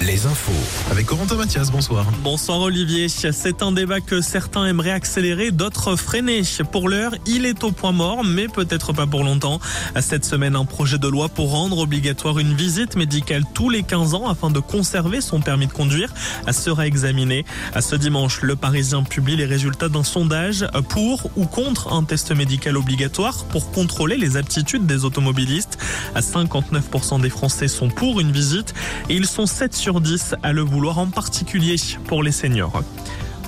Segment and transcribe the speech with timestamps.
[0.00, 0.52] Les infos.
[0.92, 2.06] Avec Corentin Mathias, bonsoir.
[2.22, 3.08] Bonsoir Olivier.
[3.08, 6.42] C'est un débat que certains aimeraient accélérer, d'autres freiner.
[6.70, 9.58] Pour l'heure, il est au point mort, mais peut-être pas pour longtemps.
[10.00, 14.14] Cette semaine, un projet de loi pour rendre obligatoire une visite médicale tous les 15
[14.14, 16.14] ans afin de conserver son permis de conduire
[16.52, 17.44] sera examiné.
[17.80, 22.76] Ce dimanche, le Parisien publie les résultats d'un sondage pour ou contre un test médical
[22.76, 25.76] obligatoire pour contrôler les aptitudes des automobilistes.
[26.14, 28.74] 59% des Français sont pour une visite
[29.08, 32.82] et ils sont 7 sur 10 à le vouloir en particulier pour les seniors.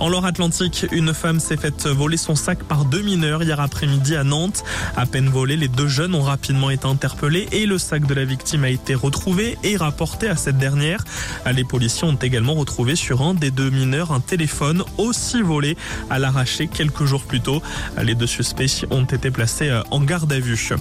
[0.01, 4.25] En Loire-Atlantique, une femme s'est faite voler son sac par deux mineurs hier après-midi à
[4.25, 4.65] Nantes.
[4.97, 8.25] À peine volé, les deux jeunes ont rapidement été interpellés et le sac de la
[8.25, 11.05] victime a été retrouvé et rapporté à cette dernière.
[11.53, 15.77] Les policiers ont également retrouvé sur un des deux mineurs un téléphone aussi volé
[16.09, 17.63] à l'arraché quelques jours plus tôt.
[18.03, 20.73] Les deux suspects ont été placés en garde à vue.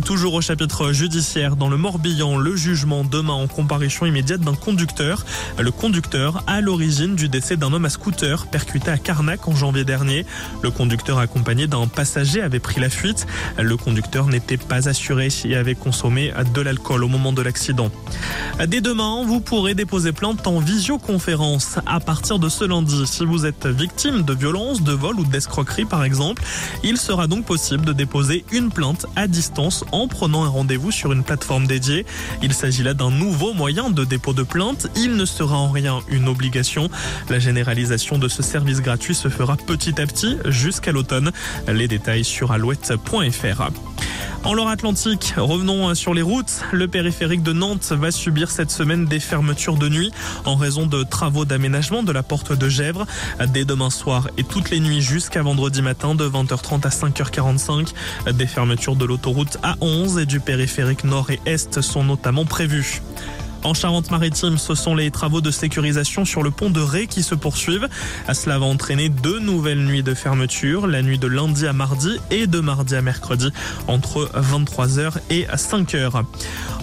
[0.00, 5.26] Toujours au chapitre judiciaire, dans le Morbihan, le jugement demain en comparution immédiate d'un conducteur.
[5.60, 9.84] Le conducteur à l'origine du décès d'un homme à scooter percuté à Carnac en janvier
[9.84, 10.24] dernier.
[10.62, 13.26] Le conducteur accompagné d'un passager avait pris la fuite.
[13.58, 17.90] Le conducteur n'était pas assuré et avait consommé de l'alcool au moment de l'accident.
[18.66, 23.06] Dès demain, vous pourrez déposer plainte en visioconférence à partir de ce lundi.
[23.06, 26.42] Si vous êtes victime de violence, de vol ou d'escroquerie par exemple,
[26.82, 31.12] il sera donc possible de déposer une plainte à distance en prenant un rendez-vous sur
[31.12, 32.06] une plateforme dédiée.
[32.42, 34.86] Il s'agit là d'un nouveau moyen de dépôt de plainte.
[34.96, 36.88] Il ne sera en rien une obligation.
[37.28, 41.32] La généralisation de ce service gratuit se fera petit à petit jusqu'à l'automne.
[41.68, 43.91] Les détails sur alouette.fr.
[44.44, 46.62] En Loire-Atlantique, revenons sur les routes.
[46.72, 50.10] Le périphérique de Nantes va subir cette semaine des fermetures de nuit
[50.44, 53.06] en raison de travaux d'aménagement de la porte de Gèvres.
[53.52, 57.92] Dès demain soir et toutes les nuits jusqu'à vendredi matin de 20h30 à 5h45.
[58.32, 63.00] Des fermetures de l'autoroute A11 et du périphérique nord et est sont notamment prévues.
[63.64, 67.34] En Charente-Maritime, ce sont les travaux de sécurisation sur le pont de Ré qui se
[67.34, 67.88] poursuivent.
[68.32, 72.46] Cela va entraîner deux nouvelles nuits de fermeture, la nuit de lundi à mardi et
[72.48, 73.50] de mardi à mercredi
[73.86, 76.24] entre 23h et 5h.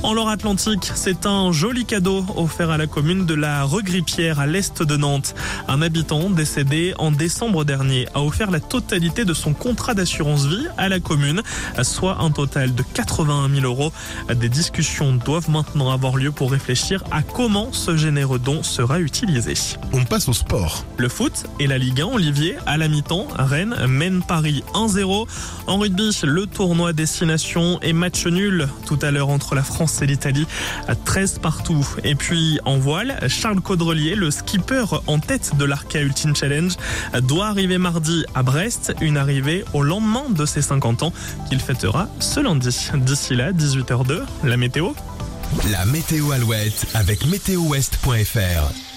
[0.02, 4.82] En Loire-Atlantique, c'est un joli cadeau offert à la commune de la Regrippière à l'est
[4.82, 5.36] de Nantes.
[5.68, 10.68] Un habitant décédé en décembre dernier a offert la totalité de son contrat d'assurance vie
[10.78, 11.42] à la commune,
[11.82, 13.92] soit un total de 81 000 euros.
[14.34, 19.54] Des discussions doivent maintenant avoir lieu pour réfléchir à comment ce généreux don sera utilisé.
[19.92, 20.86] On passe au sport.
[20.98, 25.28] Le foot et la Ligue 1, Olivier, à la mi-temps, Rennes mène Paris 1-0.
[25.68, 30.06] En rugby, le tournoi destination et match nul tout à l'heure entre la France et
[30.06, 30.48] l'Italie,
[31.06, 31.88] 13 partout.
[32.04, 36.74] Et puis en voile, Charles Caudrelier, le skipper en tête de l'Arca Ultimate Challenge,
[37.22, 41.14] doit arriver mardi à Brest, une arrivée au lendemain de ses 50 ans
[41.50, 42.70] qu'il fêtera ce lundi.
[42.94, 44.90] D'ici là, 18h02, la météo.
[45.72, 48.89] La météo Alouette avec météowest.fr.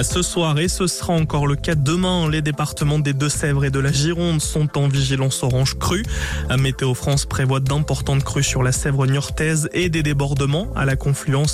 [0.00, 3.78] Ce soir, et ce sera encore le cas demain, les départements des Deux-Sèvres et de
[3.78, 6.04] la Gironde sont en vigilance orange crue.
[6.58, 11.50] Météo France prévoit d'importantes crues sur la Sèvre niortaise et des débordements à la confluence